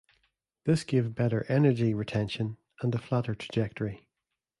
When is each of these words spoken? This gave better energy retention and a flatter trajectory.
This 0.63 0.83
gave 0.83 1.13
better 1.13 1.45
energy 1.47 1.93
retention 1.93 2.57
and 2.81 2.95
a 2.95 2.97
flatter 2.97 3.35
trajectory. 3.35 4.07